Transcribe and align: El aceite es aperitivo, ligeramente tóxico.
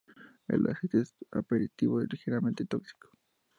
El 0.47 0.65
aceite 0.67 0.99
es 1.01 1.13
aperitivo, 1.31 2.01
ligeramente 2.01 2.65
tóxico. 2.65 3.11